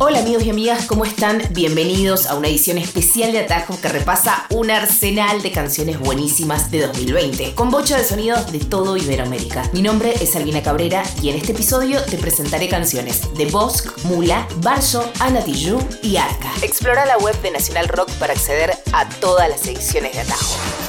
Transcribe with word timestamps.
Hola 0.00 0.20
amigos 0.20 0.44
y 0.44 0.50
amigas, 0.50 0.86
¿cómo 0.86 1.04
están? 1.04 1.42
Bienvenidos 1.50 2.26
a 2.26 2.36
una 2.36 2.46
edición 2.46 2.78
especial 2.78 3.32
de 3.32 3.40
Atajo 3.40 3.80
que 3.80 3.88
repasa 3.88 4.46
un 4.50 4.70
arsenal 4.70 5.42
de 5.42 5.50
canciones 5.50 5.98
buenísimas 5.98 6.70
de 6.70 6.86
2020, 6.86 7.56
con 7.56 7.72
bocha 7.72 7.96
de 7.96 8.04
sonidos 8.04 8.52
de 8.52 8.60
todo 8.60 8.96
Iberoamérica. 8.96 9.68
Mi 9.72 9.82
nombre 9.82 10.14
es 10.20 10.36
Albina 10.36 10.62
Cabrera 10.62 11.02
y 11.20 11.30
en 11.30 11.36
este 11.36 11.50
episodio 11.50 12.00
te 12.04 12.16
presentaré 12.16 12.68
canciones 12.68 13.22
de 13.34 13.46
Bosque, 13.46 13.90
Mula, 14.04 14.46
Barso, 14.58 15.04
Ana 15.18 15.42
y 15.44 16.16
Arca. 16.16 16.52
Explora 16.62 17.04
la 17.04 17.18
web 17.18 17.34
de 17.42 17.50
Nacional 17.50 17.88
Rock 17.88 18.08
para 18.20 18.34
acceder 18.34 18.78
a 18.92 19.08
todas 19.08 19.48
las 19.48 19.66
ediciones 19.66 20.12
de 20.12 20.20
Atajo. 20.20 20.87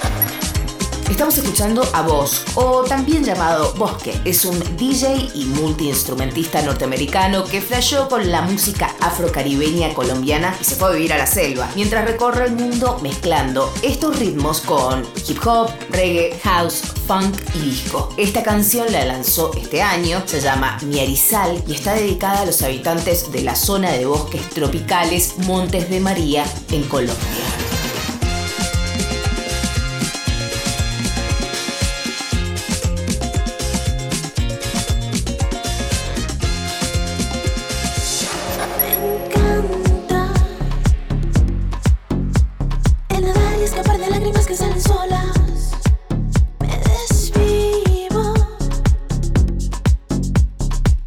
Estamos 1.10 1.36
escuchando 1.39 1.82
a 1.94 2.04
Bosch, 2.04 2.44
o 2.54 2.84
también 2.84 3.23
llamado 3.23 3.73
Bosque. 3.73 4.14
Es 4.25 4.46
un 4.46 4.60
DJ 4.78 5.32
y 5.34 5.46
multiinstrumentista 5.46 6.62
norteamericano 6.62 7.46
que 7.46 7.62
flasheó 7.62 8.07
con 8.07 8.32
la 8.32 8.43
música 8.43 8.96
afrocaribeña 9.02 9.93
colombiana 9.96 10.56
y 10.61 10.64
se 10.64 10.75
fue 10.75 10.89
a 10.89 10.92
vivir 10.92 11.11
a 11.11 11.18
la 11.18 11.25
selva, 11.25 11.68
mientras 11.75 12.06
recorre 12.06 12.46
el 12.46 12.51
mundo 12.54 13.00
mezclando 13.01 13.74
estos 13.82 14.20
ritmos 14.20 14.61
con 14.61 15.04
hip 15.28 15.46
hop, 15.46 15.71
reggae, 15.89 16.39
house, 16.43 16.84
funk 17.07 17.36
y 17.56 17.60
disco. 17.71 18.14
Esta 18.15 18.43
canción 18.43 18.92
la 18.92 19.04
lanzó 19.04 19.51
este 19.57 19.82
año, 19.82 20.21
se 20.28 20.42
llama 20.42 20.78
Miarizal 20.84 21.64
y 21.68 21.73
está 21.73 21.96
dedicada 21.96 22.42
a 22.42 22.46
los 22.46 22.62
habitantes 22.62 23.32
de 23.32 23.42
la 23.42 23.56
zona 23.56 23.92
de 23.92 24.06
bosques 24.06 24.48
tropicales 24.51 25.39
Montes 25.39 25.89
de 25.89 26.00
María 26.00 26.46
en 26.71 26.84
Colombia. 26.84 27.68
escapar 43.70 44.00
de 44.00 44.09
lágrimas 44.09 44.48
que 44.48 44.56
salen 44.56 44.81
solas. 44.81 45.72
Me 46.59 46.75
desvivo 46.89 48.34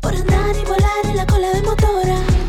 por 0.00 0.14
andar 0.14 0.54
y 0.56 0.64
volar 0.64 1.04
en 1.06 1.16
la 1.16 1.26
cola 1.26 1.48
de 1.54 1.62
motora 1.62 2.41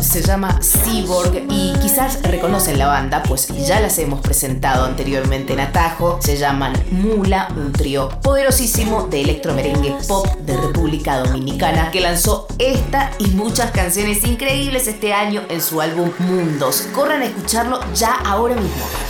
se 0.00 0.22
llama 0.22 0.58
Cyborg 0.62 1.44
y 1.50 1.74
quizás 1.80 2.22
reconocen 2.22 2.78
la 2.78 2.86
banda, 2.86 3.22
pues 3.22 3.48
ya 3.66 3.78
las 3.78 3.98
hemos 3.98 4.20
presentado 4.20 4.84
anteriormente 4.84 5.52
en 5.52 5.60
Atajo. 5.60 6.18
Se 6.22 6.36
llaman 6.36 6.72
Mula, 6.90 7.48
un 7.56 7.72
trío 7.72 8.08
poderosísimo 8.22 9.06
de 9.08 9.20
electromerengue 9.20 9.94
pop 10.08 10.26
de 10.38 10.56
República 10.56 11.18
Dominicana 11.18 11.90
que 11.90 12.00
lanzó 12.00 12.46
esta 12.58 13.12
y 13.18 13.26
muchas 13.28 13.70
canciones 13.70 14.24
increíbles 14.24 14.88
este 14.88 15.12
año 15.12 15.42
en 15.48 15.60
su 15.60 15.80
álbum 15.80 16.10
Mundos. 16.18 16.88
Corran 16.94 17.22
a 17.22 17.26
escucharlo 17.26 17.80
ya 17.94 18.14
ahora 18.24 18.54
mismo. 18.54 19.07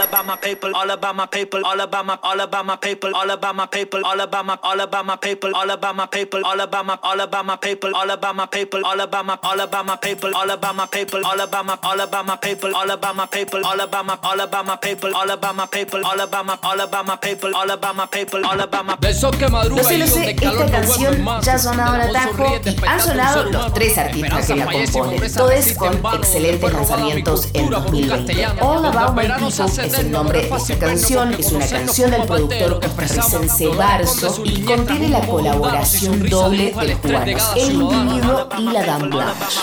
About 0.00 0.26
my 0.26 0.36
people, 0.36 0.74
all 0.74 0.90
about 0.90 1.16
my 1.16 1.26
people, 1.26 1.64
all 1.64 1.80
about 1.80 2.06
my, 2.06 2.18
all 2.22 2.40
about 2.40 2.66
my 2.66 2.76
people, 2.76 3.14
all 3.14 3.30
about 3.30 3.54
my 3.54 3.66
all 4.04 4.20
about 4.20 4.46
my, 4.46 4.58
all 4.62 4.80
about 4.80 5.06
my 5.06 5.16
people, 5.16 5.54
all 5.54 5.70
about 5.70 5.96
my 5.96 6.06
people, 6.06 6.44
all 6.44 6.60
about 6.60 6.86
my, 6.86 6.98
all 7.02 7.20
about 7.20 7.46
my 7.46 7.56
people, 7.56 7.94
all 7.94 8.10
about 8.10 8.34
my 8.36 8.46
people, 8.46 8.84
all 8.86 9.00
about 9.00 9.26
my, 9.26 9.38
all 9.42 9.60
about 9.60 9.86
my 9.86 9.96
people, 9.96 10.34
all 10.34 10.50
about 10.50 10.74
my 10.76 10.86
people, 10.86 11.24
all 11.24 11.40
about 11.40 11.66
my, 11.66 11.78
all 11.82 12.00
about 12.00 12.26
my 12.26 12.36
people, 12.36 12.74
all 12.74 12.90
about 12.90 13.16
my 13.16 13.26
people, 13.26 13.64
all 13.64 13.80
about 13.80 14.06
my, 14.06 14.18
all 14.22 14.40
about 14.40 14.66
my 14.66 14.76
people, 14.76 15.14
all 15.14 15.30
about 15.30 15.54
my 15.56 15.66
people, 15.66 16.04
all 16.04 16.20
about 16.20 16.46
my, 16.46 16.58
all 16.62 16.80
about 16.80 17.06
my 17.06 17.16
people, 17.16 17.54
all 17.54 17.70
about 17.70 17.96
my 17.96 18.06
people, 18.06 18.44
all 18.46 18.60
about 18.60 18.86
my. 18.86 18.96
Lo 19.00 19.84
sé, 19.84 19.98
lo 19.98 20.06
sé, 20.06 20.30
esta 20.30 20.70
canción 20.70 21.24
ya 21.42 21.54
ha 21.54 21.58
sonado 21.58 21.94
en 21.96 22.16
atajo 22.16 22.60
y 22.64 22.86
han 22.86 23.00
sonado 23.00 23.44
los 23.44 23.74
tres 23.74 23.98
artistas 23.98 24.46
que 24.46 24.56
la 24.56 24.66
componen, 24.66 25.32
todos 25.32 25.72
con 25.76 26.14
excelentes 26.14 26.72
lanzamientos 26.72 27.48
en 27.54 27.70
2020. 27.70 28.46
All 28.60 28.84
About 28.84 29.14
My 29.14 29.22
People 29.28 29.89
es 29.90 29.98
el 29.98 30.10
nombre 30.10 30.42
de 30.42 30.56
esta 30.56 30.78
canción, 30.78 31.34
es 31.34 31.52
una 31.52 31.66
canción 31.66 32.10
del 32.10 32.22
productor 32.24 32.80
costarricense 32.80 33.68
Barso 33.68 34.42
y 34.44 34.62
contiene 34.62 35.08
la 35.08 35.20
colaboración 35.26 36.28
doble 36.28 36.72
de 36.72 36.94
Juanes, 36.94 37.42
el 37.56 37.72
individuo 37.72 38.48
y 38.58 38.62
la 38.64 38.84
Dan 38.84 39.10
Blanche. 39.10 39.60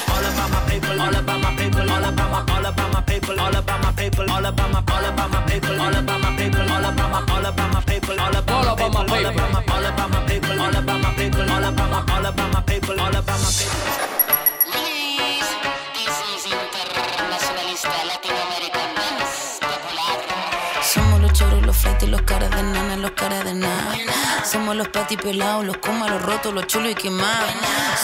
Los 22.08 22.22
caras 22.22 22.50
de 22.52 22.64
nana, 22.64 22.96
los 22.98 23.12
caras 23.12 23.44
de 23.44 23.54
nada. 23.54 23.96
Somos 24.44 24.76
los 24.76 24.88
pelados, 24.90 25.66
los 25.66 25.78
comas, 25.78 26.10
los 26.10 26.22
rotos, 26.22 26.54
los 26.54 26.68
chulos 26.68 26.92
y 26.92 26.96
quemados. 26.96 27.52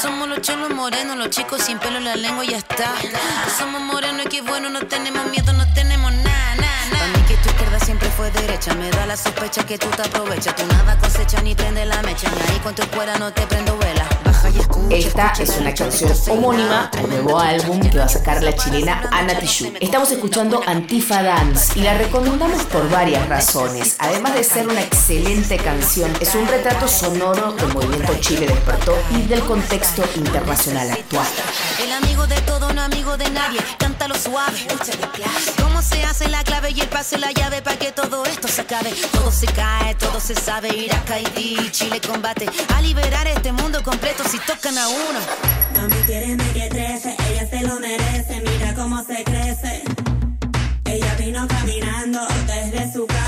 Somos 0.02 0.28
los 0.28 0.42
chulos 0.42 0.70
morenos, 0.72 1.18
los 1.18 1.30
chicos 1.30 1.62
sin 1.62 1.80
pelo 1.80 1.98
en 1.98 2.06
la 2.06 2.16
lengua 2.16 2.44
y 2.44 2.50
ya 2.50 2.58
está. 2.58 2.92
Somos 3.58 3.82
morenos 3.82 4.26
y 4.26 4.30
que 4.30 4.42
bueno, 4.42 4.70
no 4.70 4.82
tenemos 4.88 5.26
miedo, 5.28 5.54
no 5.54 5.66
tenemos 5.74 6.12
nada, 6.12 6.56
nada, 6.56 6.86
nada. 6.92 7.00
Para 7.00 7.08
mí 7.08 7.24
que 7.28 7.36
tu 7.38 7.50
izquierda 7.50 7.80
siempre 7.80 8.10
fue 8.10 8.32
derecha, 8.32 8.74
me 8.74 8.90
da 8.90 9.06
la 9.06 9.16
sospecha 9.16 9.66
que 9.66 9.78
tú 9.78 9.88
te 9.90 10.02
aprovechas. 10.02 10.56
Tú 10.56 10.66
nada 10.66 10.98
cosecha 10.98 11.42
ni 11.42 11.56
prende 11.56 11.86
la 11.86 12.02
mecha, 12.02 12.30
ni 12.30 12.54
ahí 12.54 12.60
con 12.60 12.76
tu 12.76 12.82
escuela 12.82 13.18
no 13.20 13.32
te 13.32 13.46
prendo 13.48 13.78
vela. 13.78 14.23
Esta 14.90 15.34
es 15.40 15.58
una 15.58 15.74
canción 15.74 16.12
homónima 16.30 16.92
al 16.96 17.10
nuevo 17.10 17.40
álbum 17.40 17.80
que 17.80 17.98
va 17.98 18.06
a 18.06 18.10
sacar 18.10 18.44
la 18.44 18.56
chilena 18.56 19.10
Ana 19.12 19.38
Tijoux. 19.40 19.74
Estamos 19.80 20.12
escuchando 20.12 20.62
Antifa 20.66 21.24
Dance 21.24 21.80
y 21.80 21.82
la 21.82 21.98
recomendamos 21.98 22.64
por 22.64 22.90
varias 22.90 23.28
razones. 23.28 23.96
Además 24.00 24.36
de 24.36 24.44
ser 24.44 24.68
una 24.68 24.82
excelente 24.82 25.58
canción, 25.58 26.12
es 26.20 26.36
un 26.36 26.48
retrato 26.48 26.88
sonoro 26.88 27.54
del 27.54 27.74
movimiento 27.74 28.14
Chile 28.20 28.46
despertó 28.46 28.96
y 29.12 29.24
del 29.24 29.42
contexto 29.42 30.04
internacional 30.16 30.92
actual. 30.92 31.28
El 31.84 31.92
amigo 31.92 32.28
de 32.28 32.40
todo, 32.42 32.72
no 32.74 32.82
amigo 32.82 33.18
de 33.18 33.30
nadie, 33.32 33.60
cántalo 34.04 34.16
suave. 34.16 34.68
¿Cómo 35.62 35.82
se 35.82 36.04
hace 36.04 36.28
la 36.28 36.44
clave 36.44 36.72
y 36.72 36.82
el 36.82 36.88
pase 36.90 37.18
la 37.18 37.32
llave 37.32 37.62
para 37.62 37.78
que 37.78 37.92
todo 37.92 38.26
esto 38.26 38.48
se 38.48 38.62
acabe? 38.62 38.92
Todo 39.12 39.32
se 39.32 39.46
cae, 39.48 39.96
todo 39.96 40.20
se 40.20 40.36
sabe, 40.36 40.76
Irak, 40.76 41.10
Haití, 41.10 41.70
Chile 41.72 42.02
combate 42.02 42.48
a 42.76 42.82
liberar 42.82 43.28
este 43.28 43.52
mundo 43.52 43.82
completo 43.84 44.24
si 44.28 44.40
tocan 44.40 44.78
a 44.78 44.88
uno. 44.88 45.20
Mami 45.76 45.96
quiere 46.06 46.38
que 46.54 46.70
trece, 46.70 47.16
ella 47.30 47.50
se 47.50 47.62
lo 47.62 47.80
merece, 47.80 48.42
mira 48.42 48.74
cómo 48.76 49.04
se 49.04 49.24
crece. 49.24 49.84
Ella 50.86 51.16
vino 51.18 51.48
caminando 51.48 52.20
desde 52.48 52.92
su 52.92 53.08
casa. 53.08 53.23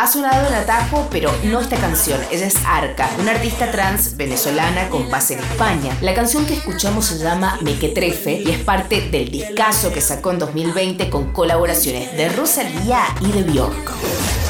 Ha 0.00 0.06
sonado 0.06 0.46
en 0.46 0.54
atajo, 0.54 1.08
pero 1.10 1.28
no 1.42 1.58
esta 1.58 1.76
canción. 1.76 2.20
Ella 2.30 2.46
es 2.46 2.54
Arca, 2.64 3.10
una 3.18 3.32
artista 3.32 3.68
trans 3.72 4.16
venezolana 4.16 4.88
con 4.90 5.10
base 5.10 5.34
en 5.34 5.40
España. 5.40 5.92
La 6.02 6.14
canción 6.14 6.46
que 6.46 6.54
escuchamos 6.54 7.06
se 7.06 7.18
llama 7.18 7.58
Mequetrefe 7.62 8.42
y 8.46 8.48
es 8.48 8.60
parte 8.60 9.08
del 9.10 9.28
discazo 9.28 9.92
que 9.92 10.00
sacó 10.00 10.30
en 10.30 10.38
2020 10.38 11.10
con 11.10 11.32
colaboraciones 11.32 12.16
de 12.16 12.28
Rosalía 12.28 13.06
y 13.22 13.32
de 13.32 13.42
Bjork. 13.42 14.47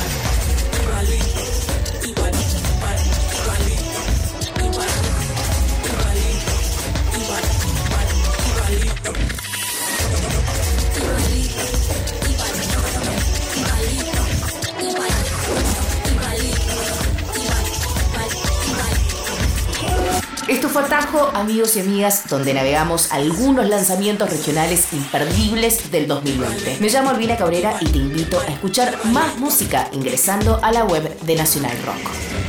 Fue 20.68 20.82
Atajo, 20.82 21.30
amigos 21.34 21.76
y 21.76 21.80
amigas, 21.80 22.28
donde 22.28 22.52
navegamos 22.52 23.10
algunos 23.10 23.68
lanzamientos 23.68 24.28
regionales 24.28 24.92
imperdibles 24.92 25.90
del 25.90 26.06
2020. 26.06 26.76
Me 26.80 26.88
llamo 26.88 27.10
Albina 27.10 27.36
Cabrera 27.36 27.76
y 27.80 27.86
te 27.86 27.98
invito 27.98 28.38
a 28.38 28.46
escuchar 28.46 28.98
más 29.06 29.38
música 29.38 29.88
ingresando 29.92 30.60
a 30.62 30.70
la 30.70 30.84
web 30.84 31.18
de 31.20 31.36
Nacional 31.36 31.76
Rock. 31.86 32.47